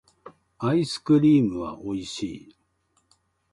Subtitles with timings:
[0.57, 2.55] アイスクリームはおいしい